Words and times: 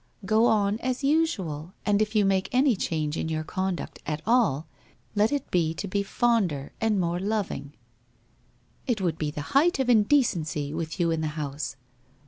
'Go 0.25 0.47
on 0.47 0.79
as 0.79 1.03
usual, 1.03 1.75
and 1.85 2.01
if 2.01 2.15
you 2.15 2.25
make 2.25 2.49
any 2.51 2.75
change 2.75 3.17
in 3.17 3.29
your 3.29 3.43
conduct 3.43 3.99
at 4.07 4.23
all, 4.25 4.65
let 5.13 5.31
it 5.31 5.51
be 5.51 5.75
to 5.75 5.87
be 5.87 6.01
fonder 6.01 6.71
and 6.81 6.99
more 6.99 7.19
loving.'' 7.19 7.73
It 8.87 8.99
would 8.99 9.19
be 9.19 9.29
the 9.29 9.53
height 9.53 9.77
of 9.77 9.91
indecency, 9.91 10.73
with 10.73 10.99
you 10.99 11.11
in 11.11 11.21
the 11.21 11.27
house.' 11.37 11.75